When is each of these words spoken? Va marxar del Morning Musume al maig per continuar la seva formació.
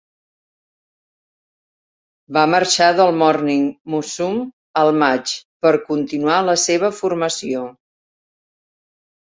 Va 2.37 2.45
marxar 2.53 2.87
del 3.01 3.13
Morning 3.19 3.67
Musume 3.97 4.47
al 4.83 4.91
maig 5.05 5.37
per 5.67 5.75
continuar 5.93 6.41
la 6.51 6.59
seva 6.67 6.93
formació. 7.05 7.65